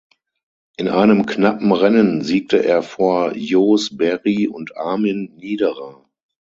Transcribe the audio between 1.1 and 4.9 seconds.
knappen Rennen siegte er vor Joos Berry und